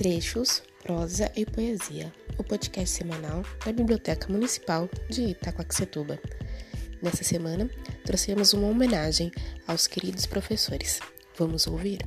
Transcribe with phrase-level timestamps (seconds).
[0.00, 6.18] Trechos, Prosa e Poesia, o podcast semanal da Biblioteca Municipal de Itacoaxetuba.
[7.02, 7.68] Nessa semana,
[8.02, 9.30] trouxemos uma homenagem
[9.68, 11.00] aos queridos professores.
[11.36, 11.98] Vamos ouvir?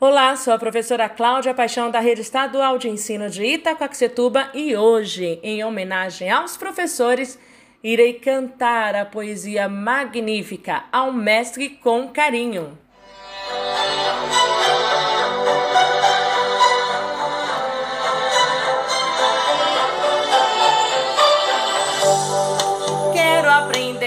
[0.00, 5.38] Olá, sou a professora Cláudia Paixão da Rede Estadual de Ensino de Itacoaxetuba e hoje,
[5.44, 7.38] em homenagem aos professores,
[7.84, 12.78] irei cantar a poesia magnífica ao mestre com carinho.
[23.12, 24.03] Quero aprender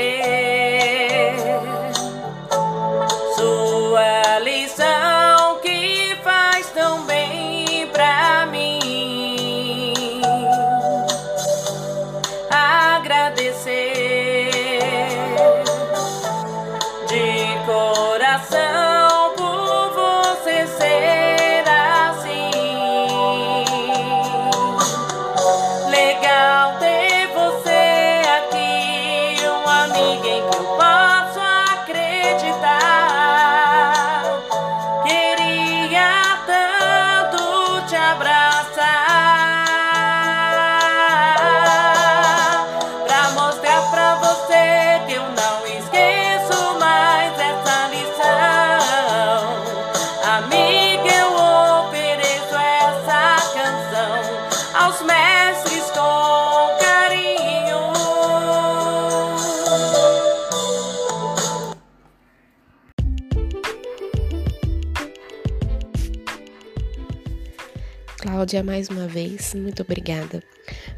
[68.27, 70.43] Cláudia, mais uma vez, muito obrigada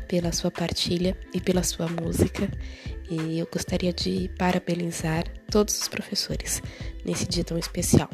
[0.07, 2.49] pela sua partilha e pela sua música.
[3.07, 6.59] E eu gostaria de parabenizar todos os professores
[7.05, 8.09] nesse dia tão especial.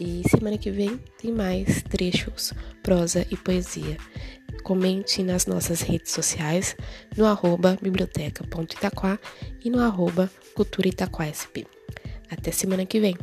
[0.00, 3.98] E semana que vem tem mais trechos, prosa e poesia.
[4.62, 6.74] Comente nas nossas redes sociais,
[7.18, 9.18] no arroba biblioteca.itaquá
[9.62, 10.88] e no arroba cultura.
[12.30, 13.18] Até semana que vem!